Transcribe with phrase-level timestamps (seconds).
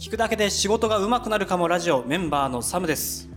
[0.00, 3.28] 聞くだけで仕事が上手くなるかもラジオメンバーのサムです。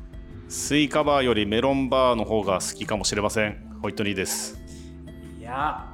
[0.48, 3.78] スイカバーよりメロンバーの方が好きかもしれません。
[3.82, 4.58] ホイットニーです。
[5.42, 5.92] いや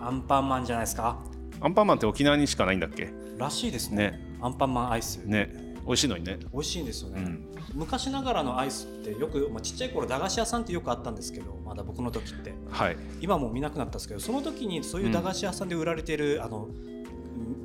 [0.00, 1.18] アンパンマンじゃないですか。
[1.60, 3.10] アンパンマンって沖縄にしかないんだっけ？
[3.36, 4.12] らしいですね。
[4.12, 4.38] ね。
[4.40, 5.74] アンパンマンアイス、ね。
[5.84, 6.38] 美味しいのにね。
[6.54, 7.48] 美味しいんですよね、うん。
[7.74, 12.54] 昔ながらのアイスってよく、まあ、ちっちゃい頃駄菓子屋さんってよくあったんですけどまだ僕の時って。
[12.70, 12.96] はい。
[13.20, 16.68] 今もう見なくなったんですけどその時にそういう駄菓子屋さんで売られてる、あの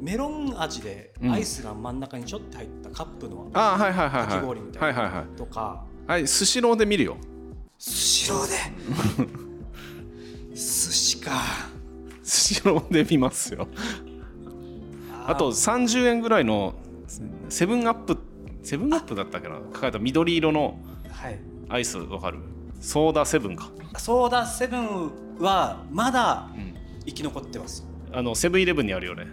[0.04, 1.32] メロン味でうん。
[1.32, 5.00] アイスが真ん中にちょっと入ったカップのあはいはいはいかき氷みたいな。
[5.02, 5.86] はいはいはいとか。
[6.08, 7.18] はいスシローで見るよ。
[7.80, 8.54] スシローで。
[10.54, 11.32] 寿司か。
[12.22, 13.68] スシローで見ますよ。
[15.26, 16.74] あと30円ぐらいの
[17.50, 18.18] セブンアップ
[18.62, 19.56] セブンアップだったっけな？
[19.74, 20.78] 書かれた緑色の
[21.10, 21.40] はい。
[21.70, 22.40] アイスわかる？
[22.82, 26.74] ソーダセブンか、ソーダセブンはまだうん、
[27.06, 27.86] 生き残ってます。
[28.12, 29.26] あのセブンイレブンにあるよね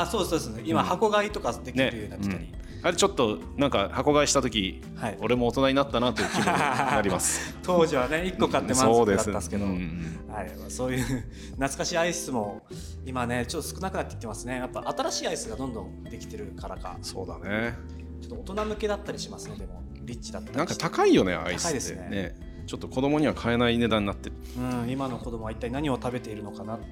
[0.00, 0.86] あそうですそうです今、うん。
[0.86, 5.18] 箱買いとかできるようにねなってたり、あれちょっとなんか箱買いした時はい。
[5.20, 7.56] 俺も大人になったなという気分になります。
[7.64, 9.64] 当時はね1個買って満足だったんですけど。
[9.64, 12.62] うんうんはい、まあそういう懐かしいアイスも
[13.06, 14.56] 今ねちょっと少なくなってきてますね。
[14.56, 16.98] やっぱ新しいアイスがどんどんできてるからか。
[17.00, 17.74] そうだね。
[18.20, 19.82] ちょっと大人向けだったりしますねでも。
[20.06, 22.36] リッチだったりなんか高いよねアイス高いですね。
[22.66, 24.36] ちょっと子供には買えない値段になってる。
[24.58, 26.86] うん、今の子供は一体何を食べているのかなって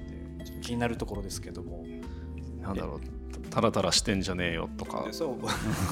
[0.61, 1.85] 気になるところですけども
[2.65, 2.99] なんだろう
[3.49, 5.03] タラタラしてんじゃねえよとか。
[5.05, 5.35] でそう。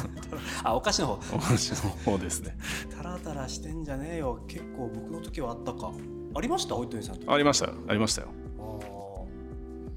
[0.63, 1.35] あお菓子の方。
[1.35, 2.57] お話の方ですね。
[2.97, 4.39] タラタラしてんじゃねえよ。
[4.47, 5.91] 結構僕の時はあったか。
[6.35, 6.75] ありました？
[6.75, 7.73] ホイットニーさんとありましたよ。
[7.87, 8.27] ありましたよ。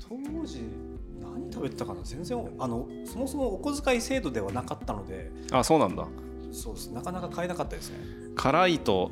[0.08, 0.60] 当時
[1.20, 2.00] 何食べてたかな？
[2.04, 5.32] 全然あのそもそもお小遣い制度ではなかったので。
[5.50, 6.06] あそうなんだ。
[6.52, 6.92] そうです。
[6.92, 7.97] なかなか買えなかったですね。
[8.36, 9.10] 辛いと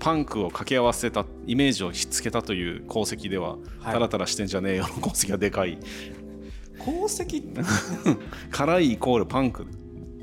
[0.00, 3.92] パンクを掛け合わせたイメージをひっつけたという功績では、はい。
[3.92, 5.78] タラタラしてんじゃねえよの功績がでかい
[6.80, 7.42] 功績？
[8.50, 9.66] 辛いイコールパンク。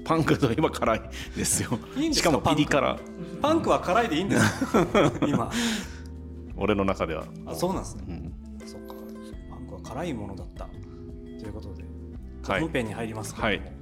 [0.05, 1.02] パンクといえば辛い
[1.36, 1.78] ですよ。
[2.11, 2.97] しかもピリ辛。
[3.41, 4.86] パンクは辛いでいいんですよ
[5.28, 5.52] 今。
[6.58, 8.03] 俺の中では、あそうなんですね。
[8.07, 8.68] うん。
[8.68, 8.94] そっか。
[9.50, 10.68] パンクは辛いものだった。
[11.40, 11.84] ということで。
[12.47, 12.62] はい。
[12.62, 13.73] 本編に入りますけれども、はい。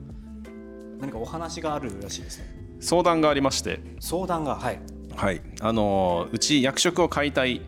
[0.99, 2.45] 何かお話があるらしいですね。
[2.79, 4.79] 相談がありまして、相談がはい。
[5.15, 5.41] はい。
[5.61, 7.61] あのーうち役職を解体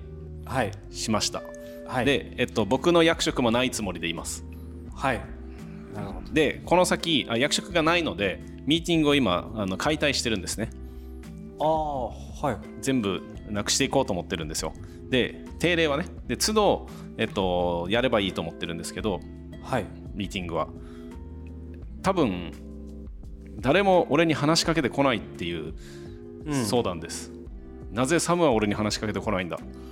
[0.45, 0.71] はい。
[0.91, 1.41] しました、
[1.87, 2.05] はい。
[2.05, 4.43] で、えっと、僕の役職もないつもりでいます
[4.99, 5.21] はい。
[5.95, 6.33] なるほど。
[6.33, 10.69] でこの先あ役職がないのでミーティングを今あの解体してるんですね。
[11.59, 12.57] ああはい。
[12.81, 14.73] 全部なくしていこうと思ってるんですよ。
[15.09, 16.87] で定例はねで都度、
[17.17, 19.19] えっと、やればいいと思ってるんですけど
[19.63, 19.85] はい。
[20.13, 20.67] ミーティングは。
[22.03, 22.51] 多分
[23.59, 25.73] 誰も俺に話しかけてこないっていう
[26.45, 26.65] うん。
[26.65, 27.31] 相談です、
[27.91, 29.88] なぜサムは俺に話しかけてこないんだえー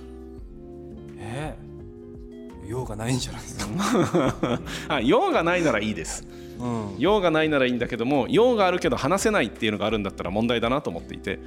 [2.68, 4.60] 用がないんじゃないですか。
[4.96, 6.26] あ用がないならいいです。
[6.60, 6.94] うん。
[6.98, 11.38] 用がないならいいんだけども用があるけど話せないっていうのがあるんだったら問題だなと思っていて。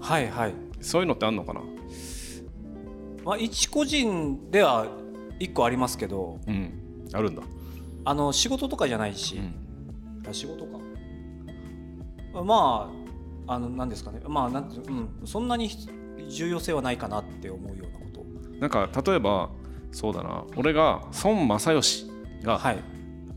[0.00, 0.54] はいはい。
[0.80, 1.60] そういうのってあんのかな？
[3.24, 4.86] まあ一個人では
[5.38, 6.40] 一個ありますけど。
[6.46, 6.72] うん。
[7.12, 7.42] あるんだ、
[8.04, 10.28] あの仕事とかじゃないし、うん。
[10.28, 10.80] あ仕事か。
[12.42, 12.90] ま
[13.46, 14.20] ああの何ですかね。
[14.26, 15.08] まあなんてうん。
[15.24, 15.70] そんなに
[16.28, 18.26] 重要性はないかなって思うようなこと。
[18.58, 19.50] なんか例えば
[19.96, 20.44] そうだな。
[20.56, 22.06] 俺が孫正義
[22.42, 22.78] がはい。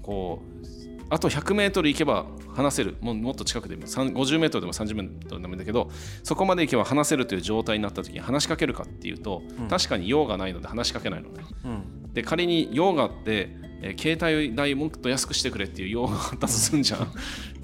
[0.04, 2.98] こうあと 100m 行けば話せる。
[3.00, 5.90] もうもっと近くでも 50m でも 30m でもいいんだけど
[6.22, 9.68] そこまで行けば話せるという状態になった時に話しかけるかっていうと、うん。
[9.70, 11.46] 確かに用がないので話しかけないのね。
[11.64, 12.14] うん。
[12.14, 17.08] で仮に用があって、えー携帯代もっと安くしてくれっていう用があったとすんじゃん。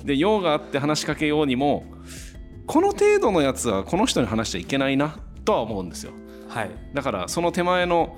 [0.06, 1.84] で用があって話しかけようにも
[2.66, 6.14] この程度のやつはこの人に話しちゃいけないなとは思うんですよ。
[6.48, 8.16] はい、だからその手前の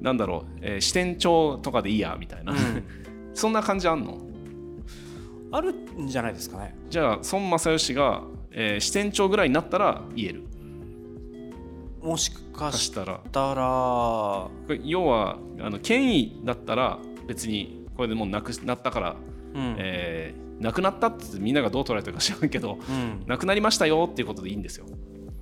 [0.00, 2.54] なんだろう、えー支店長とかでいいやみたいな、
[3.34, 4.18] そんな感じあんの？
[5.52, 6.76] あるんじゃないですかね。
[6.88, 8.22] じゃあ孫正義が、
[8.52, 10.44] えー支店長ぐらいになったら言える。
[12.02, 13.20] もしかししたら。
[14.84, 19.16] 要はあの権威だったら別にこれでもうなくなったから、
[19.54, 19.74] うん。
[19.78, 23.24] えーなくなったってみんながどう捉えてるか知らんけどうん。
[23.26, 24.84] なくなりましたよっていうことでいいんですよ。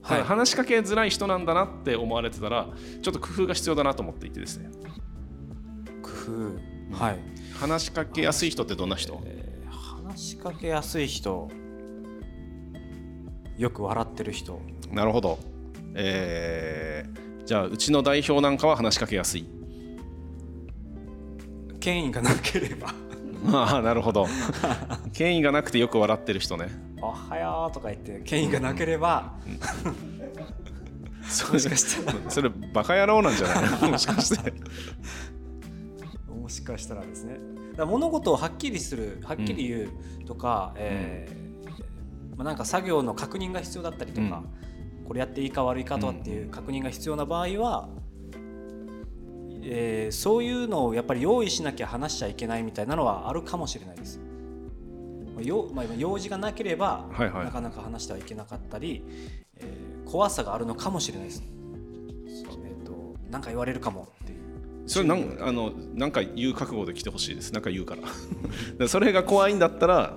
[0.03, 0.23] たはい。
[0.23, 2.69] だ話しかけづらい人なんだなって思われてたら
[3.03, 4.71] ちょっと工夫が必要だなと思っていてですね。
[6.03, 6.11] 工
[6.91, 7.05] 夫。
[7.05, 7.19] はい、
[7.55, 9.21] 話しかけやすい人ってどんな人？
[9.25, 9.69] えー
[10.09, 11.49] 話しかけやすい人。
[13.59, 14.61] よく笑ってる人。
[14.91, 15.39] なるほど、
[15.95, 19.47] えーじゃあうちの代表なんかは話しかけやすい。
[21.81, 22.93] 権威がなければ
[23.53, 24.27] ああ なるほど。
[25.13, 26.69] 権威がなくてよく笑ってる人ね
[27.01, 29.35] 「おはよう」とか言って権威がなければ
[31.29, 32.31] そ もしかしたら。
[32.31, 33.83] それバカ野郎なんじゃない？
[33.83, 34.53] の もしかして。
[36.29, 37.37] 面もしかしたらですね。
[37.87, 39.91] 物事をはっきりするはっきり言う
[40.27, 44.43] とか、えーまあ、なんか作業の確認が必要だったりとか、
[45.07, 47.89] これやっていいか悪いかとかっていう確認が必要な場合は、
[49.71, 54.19] えーそういうのをやっぱり用意しなきゃ話しちゃいけないみたいなのはあるかもしれないです。
[55.35, 57.45] まあよまあ、用事がなければ、はいはい。
[57.45, 59.05] なかなか話してはいけなかったり、
[59.57, 61.43] えー怖さがあるのかもしれないです。
[61.45, 64.39] えー、となんか言われるかもっていう。
[64.87, 67.53] それなんあのなんか言う覚悟で来てほしいです。
[67.53, 68.03] なんか言うから。
[68.79, 70.17] で それが怖いんだったら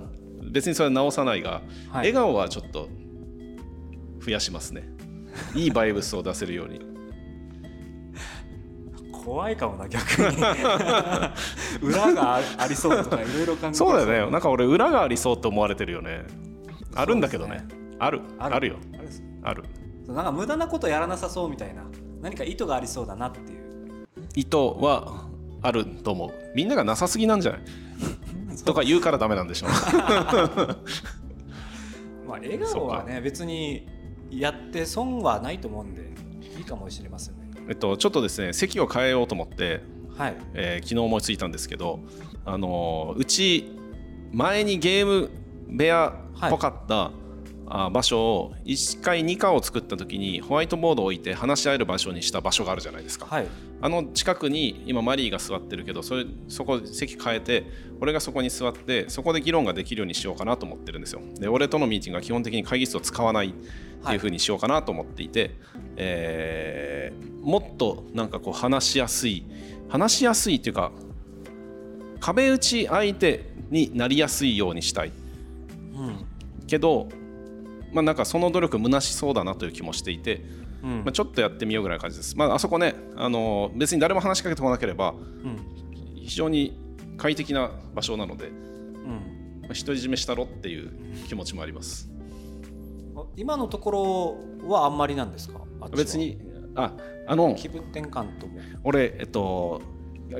[0.50, 1.62] 別にそれは直さないが、はい。
[1.96, 2.88] 笑顔はちょっと
[4.24, 4.88] 増やしますね。
[5.54, 6.80] いいバイブスを出せるように
[9.24, 10.36] 怖いかもな逆に。
[11.82, 14.30] 裏があありそうとかいろいろ考えてそうだよね。
[14.32, 16.24] なんか俺裏がありそうって思われてるよね。
[16.94, 17.64] あるんだけどね。
[17.98, 18.20] ある。
[18.38, 18.68] ある。
[18.68, 18.76] よ。
[18.94, 19.08] ある
[19.44, 19.64] ある。
[20.08, 21.82] なんか無駄なことやらなさそうみたいな
[22.20, 24.06] 何か意図がありそうだなっていう。
[24.34, 25.26] 意図は
[25.62, 26.30] あると思う。
[26.54, 27.62] みんながなさすぎなんじゃない？
[28.64, 29.66] とか言うからダメなんでしょ
[32.26, 33.88] まあ笑顔はね別に
[34.30, 36.12] やって損はないと思うんで
[36.58, 39.80] いいかもしれませんねえっとちょっとですね席を変えようと思って
[40.16, 40.36] はい。
[40.54, 42.00] えー昨日思いついたんですけど、
[42.44, 43.78] あのーうち
[44.32, 45.30] 前にゲーム
[45.68, 46.14] 部屋
[46.46, 47.12] っぽかった、あ
[47.92, 53.46] 場所を1階2階を作った時にホワイトボードを置いて話し合える場所にした場所があるじゃないですか、はい。
[53.80, 57.64] あの近くに今マリーが座ってるけどそれそこ席変えて
[58.00, 61.20] 俺がそこに座ってそこで議論ができるようにしようかなと思ってるんですよ。
[61.38, 65.52] で俺とのミーティングは基本的に会議室を使わないっていう風にしようかなと思っていて、
[65.96, 69.44] えーもっとなんかこう話しやすい
[69.88, 70.92] 話しやすいっていうか
[72.20, 75.12] 壁打ち相手になりやすいようにしたい。
[75.94, 76.24] うん。
[76.68, 77.08] けど
[77.92, 80.44] まあなんかその努力虚しそうだなという気もしていて、
[80.82, 80.90] うん。
[81.04, 82.36] まあ、ちょっとやってみようぐらいの感じです。
[82.36, 85.58] まあ、あそこね、あの別に誰も話しかけてこなければうん。
[86.16, 86.80] 非常に
[87.16, 89.60] 快適な場所なので、うん。
[89.62, 90.90] まあ、独り占めしたろっていう
[91.28, 92.10] 気持ちもあります。
[93.14, 93.90] あ今のとこ
[94.62, 95.60] ろはあんまりなんですか？
[95.96, 96.38] 別に
[96.74, 96.94] あ
[97.26, 98.58] あの気分転換とも。
[98.84, 99.82] 俺えっと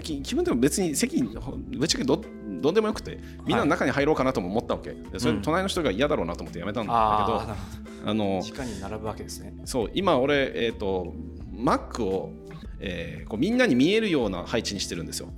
[0.02, 2.22] 気分でも別に席ほぶっちゃけど
[2.62, 5.42] どんでもよくてみんなの中に入ろうかなとも思ったわけ、でそれうん。
[5.42, 8.54] 隣の人が嫌だろうなと思ってやめたんだけど、あのど。
[8.54, 9.54] 直に並ぶわけですね。
[9.64, 11.12] そう今俺、えー、と
[11.52, 12.32] Mac を、
[12.80, 15.28] えーこうみんなに見えるような配置にしてるんですよ。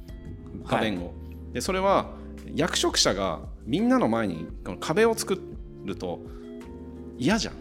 [0.66, 1.12] 画面を、
[1.52, 2.12] でそれは
[2.54, 5.40] 役職者がみんなの前にこの壁を作
[5.84, 6.20] ると
[7.18, 7.54] 嫌じゃん、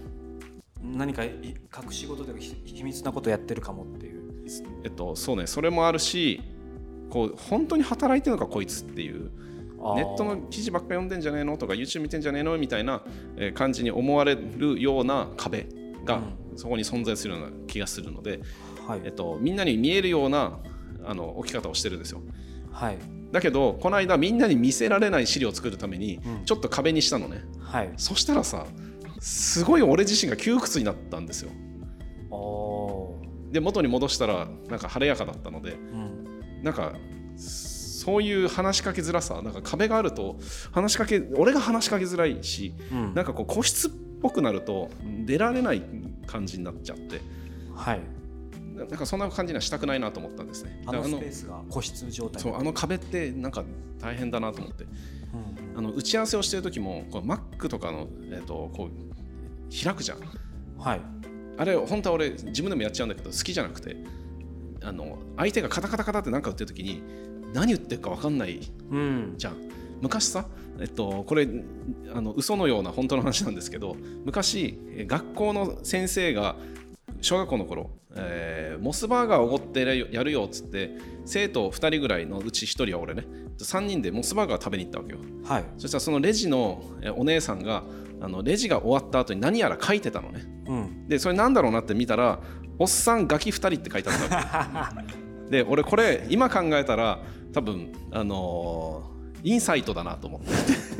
[0.98, 4.24] 何かい隠し事とかひ秘密なことやってるかもっていう。
[4.83, 5.48] えっと、そうね。
[5.48, 6.42] それもあるし
[7.10, 9.31] こう本当に働いてるのかこいつっていう
[9.96, 11.58] ネットの記事ばっか読んでんじゃねえの？
[11.58, 12.58] とか YouTube 見てんじゃねえの？
[12.58, 13.04] みたいな
[13.36, 15.68] えー感じに思われるような壁
[16.06, 16.22] が
[16.56, 18.40] そこに存在するような気がするので、
[18.88, 19.02] はい。
[19.04, 20.60] えっと、みんなに見えるような
[21.06, 22.22] あの置き方をしてるんですよ。
[22.72, 22.98] はい。
[23.32, 26.46] だけどこの間みんなに見せられない資料を作るためにうん。
[26.46, 27.94] ちょっと壁にしたのね、はい。
[27.98, 28.66] そしたらさ
[29.20, 31.52] すごい俺自身が窮屈になったんですよ。
[33.52, 36.64] で元に戻したらなんか晴れやかだったのでうん。
[36.64, 36.94] なんか
[38.04, 40.38] そういう話しかけづらさなんか壁があると
[40.72, 43.14] 話しかけ俺が話しかけづらいしうん。
[43.14, 43.92] なんかこう個室っ
[44.22, 44.90] ぽくなると
[45.26, 45.82] 出られない
[46.28, 47.22] 感じになっちゃって。
[47.74, 48.02] はい。
[48.76, 50.84] ななんかそんな感じにはしたくないなと思ったんですね。
[50.86, 52.42] あのスペースが個室状態。
[52.42, 53.64] そうあの壁ってなんか
[54.02, 54.86] 大変だなと思って。
[55.76, 60.18] あの打ち合わせをしてる時もこう Mac とかの、えー、とこう開くじゃん。
[60.18, 60.24] うん
[60.77, 61.01] はい。
[61.58, 63.96] あれ本当は俺自分でもやっちゃうんだけど好きじゃなくて
[64.82, 67.01] あの相手がカタカタカタって何か打ってる時に
[67.53, 68.60] 何言ってるか分かんない
[68.91, 69.33] うん。
[69.38, 69.55] じゃん。
[70.01, 70.45] 昔さ、
[70.79, 71.48] えっと、これ
[72.13, 73.95] あの嘘のような本当の話なんですけど
[74.25, 76.55] 昔え学校の先生が
[77.22, 79.81] 小学校の頃、えーモスバーガーをおごって
[80.12, 83.24] やるよっつって生徒2人ぐらいのうち1人は俺ね
[83.60, 85.19] 3人でモスバーガー食べに行ったわけよ。
[85.45, 85.63] はい。
[85.77, 87.83] そしたらそのレジのえお姉さんが
[88.19, 90.43] あのレジが終わった後に何やら書いてたのね。
[90.67, 91.07] うん。
[91.07, 92.39] でそれなんだろうなって見たら
[92.79, 95.13] 「おっさんガキ2人」って書いてあったわけ
[95.53, 97.19] で俺これ今考えたら
[97.53, 99.13] 多分あのー
[99.45, 100.48] インサイトだなと思って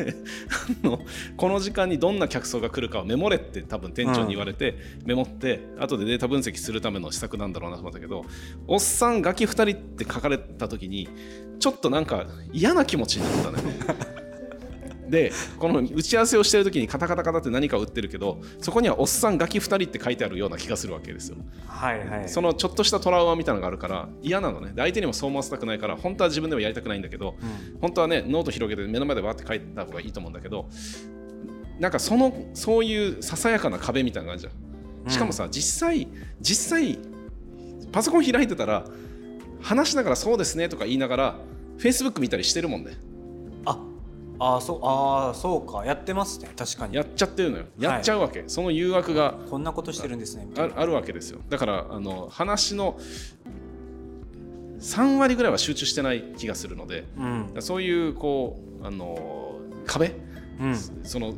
[0.84, 1.00] あの
[1.38, 8.26] この時間にどんな客層が来るかをメモれって多分店長に言われて、メモって後でデータ分析するための施策なんだろうなと思ったけど
[8.68, 11.08] 「おっさんガキ2人」って書かれた時に
[11.60, 13.80] ちょっとなんか嫌な気持ちになったね。
[15.14, 21.38] でこの打ち合わせをしてる時にカタカタカタって何かを打ってるけどそこには「おっさんガキ2人」って書いてあるような気がするわけですよ。
[21.68, 22.30] はいはい。
[22.30, 24.72] そのちょっとしたトラウマみたいなのがあるから嫌なのね。
[24.74, 27.80] で相手にもそう思わせたくないから本当は自分でもやりたくないんだけど、うん。
[27.80, 30.68] 本当はねノート広げて目の前でバーって書いた方がいいと思うんだけど
[31.80, 35.12] なんかそのそういうささやかな壁みたいなのがあるじゃん。
[35.12, 36.08] しかもさ、実際
[36.42, 36.98] 実際
[37.92, 38.86] パソコン開いてたら
[39.62, 41.36] 話しながらそうですねとか言いながら
[41.78, 42.94] Facebook 見たりしてるもんね。
[42.94, 43.13] あ
[44.40, 45.86] あーそうあーそうか。
[45.86, 46.50] やってますね。
[46.56, 46.96] 確かに。
[46.96, 47.66] やっちゃってるのよ。
[47.80, 50.48] やっちゃうわけ、その誘惑がこんなことしてるんですね。
[50.58, 51.40] ああるわけですよ。
[51.50, 53.00] だからあの話の
[54.80, 57.54] 3割ぐらいは集中してない気がするのでうん。
[57.60, 60.14] そういうこうあの壁？
[60.60, 60.76] うん。
[60.76, 61.34] その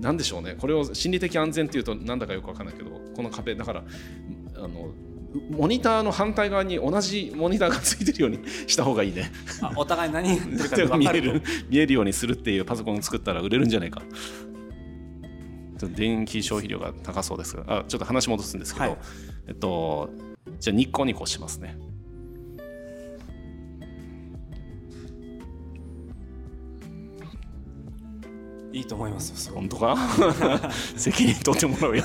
[0.00, 0.56] なんでしょうね。
[0.58, 3.54] これを心理的安全っていうとなんだかよくわかんないけどこの壁。
[3.54, 3.84] だから
[4.56, 4.90] あの
[5.50, 9.32] モニターの反対側に同じモニターがついてるようにした方がいいね。
[9.62, 14.02] あお互い何言ってるかかる 見える見えるようにするっていうパソコンを作ったら売れるんじゃないか。
[15.96, 17.64] 電気消費量が高そうですが。
[17.66, 18.98] あちょっと話戻すんですけど、はい。
[19.48, 20.10] えっと
[20.60, 21.76] じゃあニコニコしますね。
[28.72, 29.96] いいと思います本当か？
[30.96, 32.04] 責任取ってもらうよ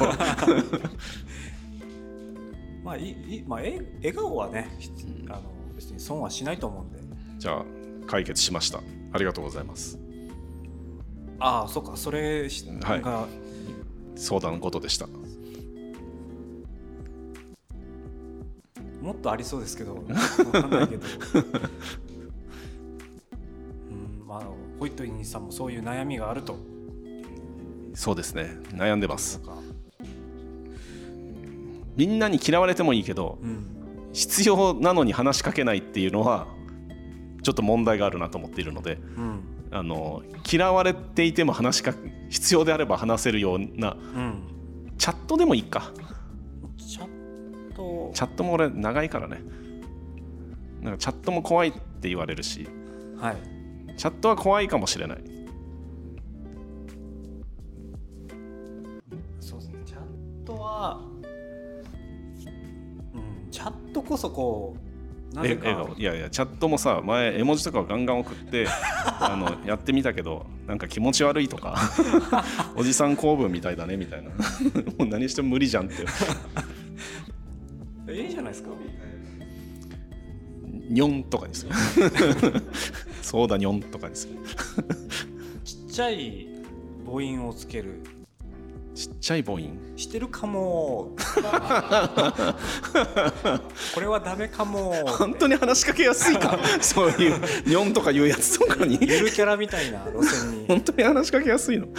[2.88, 4.89] まあいいまあえ笑顔はねひ
[5.27, 5.41] あの
[5.75, 7.00] 別に損はしないと思うんで。
[7.38, 7.65] じゃあ
[8.08, 8.79] 解決しました。
[9.12, 10.00] ありがとうございます。
[11.38, 11.98] ああそうか。
[11.98, 13.01] それしはい。
[13.01, 13.27] が
[14.15, 15.06] 相談事でした。
[19.01, 19.96] もっとありそうですけど
[20.53, 21.06] わかんないけど。
[23.91, 24.44] うんまあ
[24.79, 26.56] ホイットニーさんもそういう悩みがあると。
[27.94, 28.58] そうですね。
[28.72, 29.41] 悩んでます
[31.98, 33.74] みんなに嫌われてもいいけどうん
[34.13, 36.48] 必要なのに話しかけないっていうのは
[37.44, 39.39] ちょっと問題があるなと思っているのでうん
[39.70, 41.94] あの嫌われていても話しか
[42.30, 44.44] 必要であれば話せるようなうん
[44.98, 45.92] チャットでもいいか。
[46.77, 48.12] チャット。
[48.16, 49.42] チャットも俺長いからね。
[50.82, 52.68] なんかチャットも怖いって言われるし
[53.20, 53.38] はい。
[53.96, 55.18] チャットは怖いかもしれない
[63.58, 64.78] チャットこそこ
[65.34, 68.68] うなえぜかいやいやチャットもさ前絵文字とかをガンガン送って
[69.20, 71.76] あのやってみたけどなんか気持ち悪いとか
[72.78, 74.30] おじさん公文みたいだねみたいな。
[75.00, 75.96] もう何しても無理じゃんって。
[78.14, 78.70] いいじゃないですか。
[80.88, 81.72] ニョンとかにする。
[83.24, 84.36] そうだニョンとかにする。
[85.64, 86.48] ちっちゃい
[87.06, 88.04] 母音をつける
[88.98, 89.77] ちっちゃい母音。
[89.96, 91.16] してるかも。
[93.94, 94.92] これはダメかも。
[95.06, 96.58] 本当に話しかけやすいか？
[96.82, 98.98] そういうニョンとかいうやつとかに。
[99.00, 101.86] ゆるキャラみたいな路線に、 本当に話しかけやすいの。
[101.86, 101.94] うん、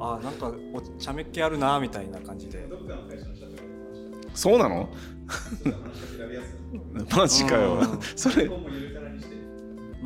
[0.00, 2.64] あなんかお茶目っ気あるなみたいな感じで。
[4.34, 4.88] そうなの？
[7.16, 7.74] マジかよ。
[7.74, 8.00] うん。
[8.14, 8.44] それ。
[8.44, 8.48] う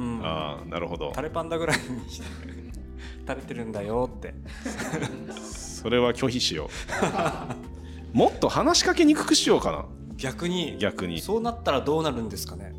[0.02, 0.20] ん。
[0.24, 1.12] ああなるほど。
[1.12, 2.26] タレパンダぐらいにして。
[3.28, 4.32] 垂れてるんだよって
[5.78, 6.68] それは拒否しよ
[8.12, 8.16] う。
[8.16, 9.84] もっと話しかけにくくしようかな。
[10.16, 11.20] 逆に逆に。
[11.20, 12.74] そうなったらどうなるんですかね？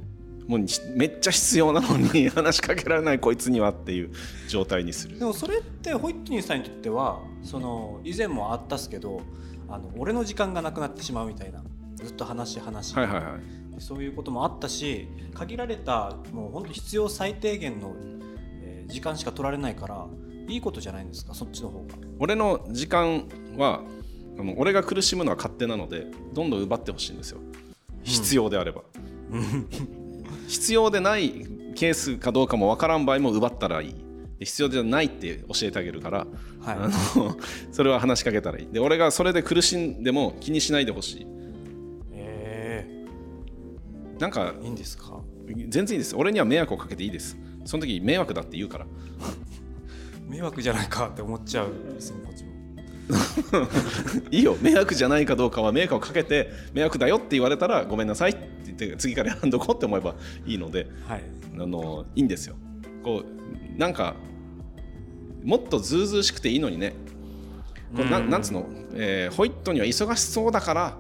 [0.47, 0.65] もう
[0.95, 4.09] めっちゃ必要なのに 話しかけられないこいつにはっていう
[4.47, 5.17] 状態にする。
[5.19, 9.21] でもそれってホイットニーさんにとってはその以前もあったっすけど
[9.69, 11.63] あの俺の時間がなくなってしまうみたいな
[12.03, 12.87] ずっと話し話。
[12.87, 13.81] し、はいはいはい。
[13.81, 17.93] そういうこともあったし限られたもう本当必要最低限の、
[18.63, 20.07] えー時間しか取られないから
[20.49, 21.33] いいことじゃないんですか？
[21.33, 21.85] そっちの方が。
[22.19, 23.27] 俺の時間
[23.57, 23.81] は
[24.37, 27.39] あの俺が苦しむのは勝手なのでどんどん奪ってほしいんですよ。
[28.03, 28.81] 必要であれば、
[30.47, 33.95] 必要でないケースかどうかも分からん場合も奪ったらいい。
[34.39, 36.27] で必要じゃないって教えてあげるから、はい。
[36.77, 37.35] あの
[37.73, 38.67] それは話しかけたらいい。
[38.71, 41.27] で俺がそれで苦しんでも気にしないでほしい。
[42.13, 43.05] え。
[44.17, 45.21] なんかー、いいんですか？
[45.67, 46.15] 全然いいです。
[46.15, 47.37] 俺には迷惑をかけていいです。
[47.65, 48.87] その時迷惑だって言うから
[50.29, 52.49] 迷惑じゃないかって思っちゃうですねこっちも。
[54.29, 54.55] いいよ。
[54.61, 61.23] 迷惑じゃないかどうかは迷惑をかけて迷惑だよって言われたらごめんなさいって言って次からやんどこうって思えばいいのではい。
[61.57, 62.55] あのいいんですよ。
[63.03, 64.15] こうなんか
[65.43, 66.93] もっとずうずうしくていいのにね。
[67.95, 68.29] これなうん。
[68.29, 70.97] なんつうの、えーホイットには忙しそうだから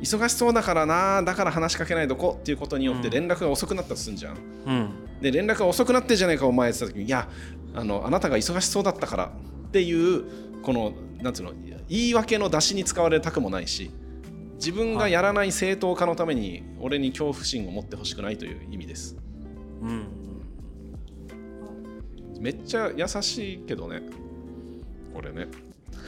[0.00, 3.12] 忙しそうだからなだから話しかけないどこっていうことによってうん。
[3.12, 4.36] 連絡が遅くなったとすんじゃん。
[4.66, 4.90] うん。
[5.20, 7.28] で連絡が遅くなってんじゃないかお前って言った時にいや
[7.74, 9.32] あのあなたが忙しそうだったから
[9.68, 10.24] っていう
[10.62, 11.52] このなんつうの
[11.88, 13.90] 言い訳の出しに使われたくもないし
[14.54, 19.16] 自分がやらない正当化のために俺に恐怖心を持ってほしくないという意味です。
[19.82, 20.08] うん
[22.40, 24.00] めっちゃ優しいけどね。
[25.12, 25.48] 俺ね。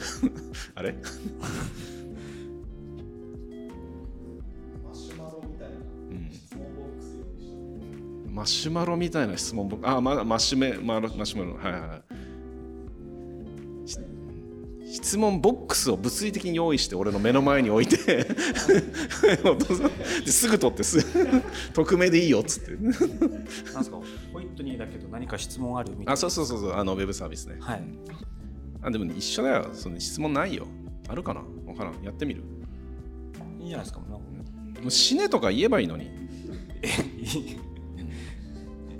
[0.75, 0.95] あれ？
[8.41, 11.53] マシュマロみたいな質問ボックスあ、ま、マシュメマロマシュマロ。
[11.59, 12.01] はいはい
[14.93, 17.95] 質問ボックスを物理的に用意して俺の目の前に置いて。
[20.25, 22.71] すぐ取ってす匿名でいいよっつって。
[22.71, 23.05] なんです
[23.89, 24.01] か？
[24.33, 26.11] ホイットニーだけど何か質問あるみたいな。
[26.13, 27.57] あそうそうそうそうあのウェブサービスね。
[27.61, 27.83] はい。
[28.81, 29.69] あでも一緒だよ。
[29.71, 30.65] その質問ないよ。
[31.07, 31.41] あるかな？
[31.67, 32.03] わからん。
[32.03, 32.43] やってみる？
[33.59, 33.99] いいんじゃないですか？
[34.01, 34.19] も
[34.87, 36.09] う死ねとか言えばいいのに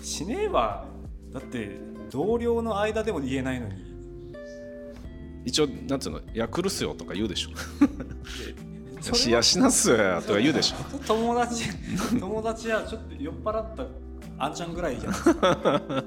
[0.01, 0.85] 死ねば
[1.31, 1.79] だって
[2.09, 3.91] 同僚の間でも言えないのに。
[5.43, 7.51] 一応なんつうの「いや来るっすよ」とか言うでしょ
[9.15, 10.99] 「しやしなっすよや」とか言うでしょ。
[10.99, 11.65] 友達
[12.19, 13.85] 友達はちょっと酔っ払った
[14.37, 16.03] あんちゃんぐらいじゃないですか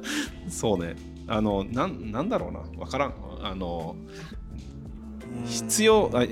[0.48, 0.94] そうね。
[1.26, 2.60] あのなんなんだろうな。
[2.78, 3.14] わからん。
[3.42, 3.96] あの
[5.46, 6.24] 必要 あ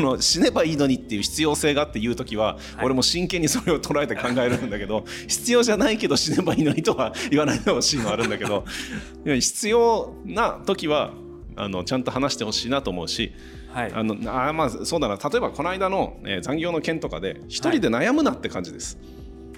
[0.00, 2.84] の死ねばいいのにっていう必要性があって言う時は、はい。
[2.84, 8.64] 俺も真剣にそれを捉えて考えるんだけど必要じゃないけど死ねばいいのにとは言わないでほしいのはあるんだけど
[9.24, 11.12] 必要な時は
[11.56, 13.32] あのちゃんと話してほしいなと思うし
[13.72, 13.92] はい。
[13.94, 14.16] あの
[14.48, 15.16] あまあそうだな。
[15.16, 18.98] 例えばこの間の、えー残業の件とかで一人で悩むなって感じです、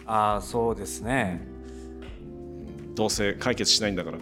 [0.04, 1.40] ああそうですね。
[2.94, 4.18] どうせ解決しないんだから。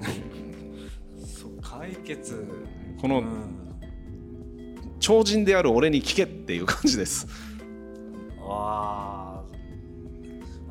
[1.26, 2.46] そう解決。
[3.00, 3.63] このうん
[5.04, 7.26] 超人である俺に聞けっていう感じです。
[8.40, 9.42] わあ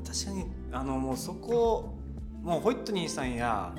[0.03, 1.93] 確かにあのもうそこ
[2.41, 3.75] もうホイットニーさんや、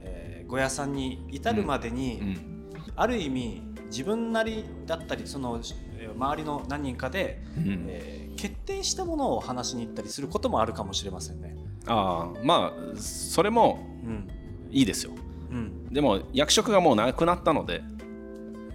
[0.00, 2.72] えー、ゴヤさんに至るまでに、うん。
[2.96, 5.60] ある意味自分なりだったりその
[5.98, 7.84] えー周りの何人かで、うん。
[7.86, 11.54] えー決定したものを話しに行ったりすることもあるかもしれませんね。
[11.86, 14.26] ああまあそれもうん。
[14.70, 15.12] いいですよ。
[15.50, 15.92] うん。
[15.92, 17.84] でも役職がもうなくなったので、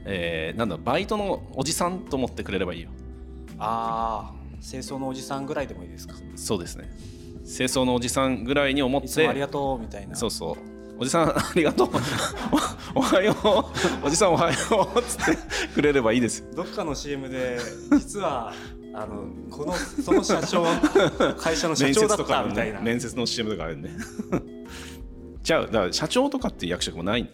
[0.09, 2.89] えーなんだバイトのおじさんと思ってくれればいいよ。
[3.59, 6.15] ああ清掃のおじさんぐらいでもいいですか？
[6.35, 6.89] そうですね。
[7.45, 10.15] 清掃のおじさんぐらいに思っいつもありてがとうみたいな。
[10.15, 10.55] そうそう。
[10.99, 11.89] おじさんありがとう。
[12.95, 13.31] お おはよ
[14.03, 14.07] う。
[14.07, 14.55] おじさんおはよ
[14.95, 14.99] う。
[14.99, 15.37] っつって
[15.75, 16.45] くれればいいですよ。
[16.55, 17.57] どっかの CM で
[17.91, 18.51] 実は
[18.93, 20.63] あのこのその社長
[21.37, 22.79] 会社の社面長だったみたいな。
[22.79, 23.91] ね面接の CM とかあるね。
[25.43, 27.23] じゃあだから社長とかっていう役職もない。
[27.23, 27.33] だか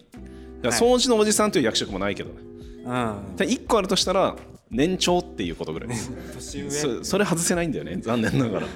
[0.62, 0.80] らはい。
[0.80, 2.36] 掃除のおじさんという役職もないけどね
[2.84, 3.36] うん。
[3.36, 4.36] で1個あるとしたら
[4.69, 5.89] 年長っていうことぐらい。
[6.34, 6.69] 年上。
[6.69, 8.67] そそれ外せないんだよね残念ながら。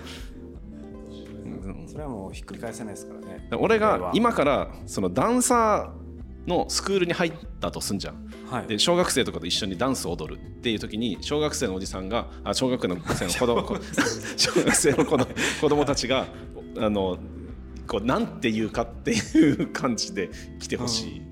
[1.87, 3.47] それはもうひっくり返せないですからね。
[3.57, 8.27] 俺が今からそのダンサーのスクールに入ったとすんじゃん。
[8.49, 8.67] はい。
[8.67, 13.77] で小学生とかと一緒にダンスを踊るっていう時に小学生のおじさんがあ小学生の子供こ
[14.37, 15.25] 小学生の子供
[15.61, 16.27] 子供たちが
[16.77, 17.17] あの
[17.87, 21.26] こうなんて言うかっていう感じで来てほしい、あ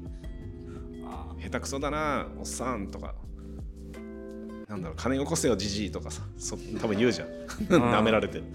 [1.46, 3.16] 下手くそだなおっさんとか。
[4.68, 7.28] なんだろう金よこせよじじいとかさそ多分言うじゃん。
[7.70, 8.46] 舐められてる。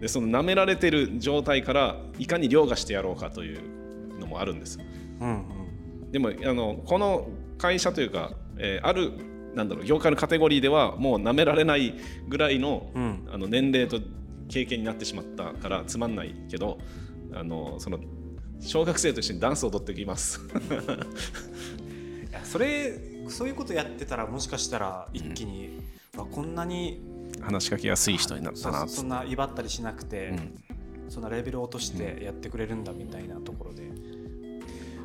[0.00, 4.78] でその舐められてる状態からいかに凌駕してやろうかというのもあるんです。
[4.78, 4.82] ー
[5.20, 6.10] うんうん。
[6.10, 9.12] でもあのこの会社というか、えーある
[9.54, 11.94] なんだろう業界のカテゴリーではもう舐められない
[12.28, 13.28] ぐらいの,、うん。
[13.30, 13.98] あの年齢と
[14.48, 16.78] 経験になってしまったからつまんないけど
[17.34, 17.98] あのその
[18.60, 20.40] 小学生と一緒にダンスを踊ってきます。
[22.44, 25.80] それそういうことやってたらもしかしたら一気に、
[26.16, 27.00] あこんなに
[27.40, 30.54] 話しかけやすい人になったなそそんな威張ったりしなくて、うん。
[31.08, 33.90] そんなレベルを落としてやってくれるんだみたいなところで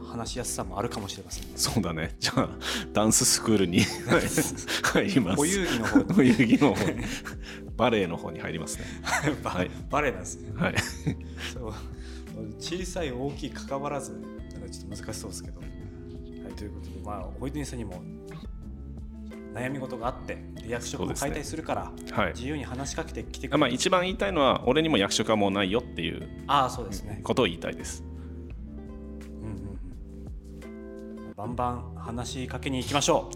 [0.06, 1.52] 話しやすさもあるかもしれませんね。
[1.56, 2.16] そうだね。
[2.20, 2.50] じゃあ
[2.92, 3.80] ダンススクールに
[4.84, 5.40] 入ります。
[5.40, 6.92] お遊戯の方にお遊戯の方。
[6.92, 7.04] に
[7.76, 8.86] バレエの方に入りますね。
[9.44, 9.72] バはい。
[9.90, 10.52] バレエなんですね。
[10.56, 10.76] はい。
[11.54, 11.74] そう。
[12.60, 14.18] 小さい大きい関わらずな
[14.60, 15.62] んかちょっと難しそうですけど。
[16.54, 18.02] はい、ということでまあホイットニーさんにも
[19.54, 22.34] 悩み事があってで役職も解体するから、はい。
[22.34, 27.22] 自由に話しかけてきてくれあまあ一番言いたいのは俺にも役職はもうないよっていうああそうですね。
[27.24, 28.04] ことを言いたいです。
[29.42, 29.70] うんうん
[30.64, 31.34] うん。
[31.36, 33.30] バンバン話しかけに行きましょ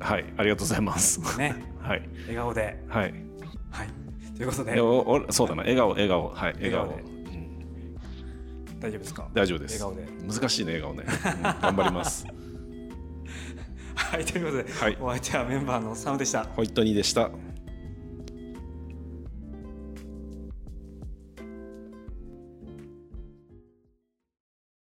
[0.00, 1.20] はいありがとうございます。
[1.20, 1.38] う。
[1.38, 2.08] ね、 はい。
[2.22, 2.84] 笑顔で。
[2.88, 3.14] はい。
[3.70, 3.88] はい。
[4.36, 4.80] ということで。
[4.80, 5.62] おおそうだな。
[5.62, 6.28] 笑顔笑顔。
[6.28, 7.15] はい笑顔笑顔
[8.86, 9.28] 大丈夫ですか？
[9.34, 9.82] 大丈夫です。
[9.84, 10.34] 笑顔で。
[10.40, 11.04] 難しいね笑顔ね、
[11.36, 12.26] うん頑張ります。
[13.94, 14.96] はい、ということで、はい。
[15.00, 16.44] お相手はメンバーのサムでした。
[16.44, 17.30] ホイットニーでした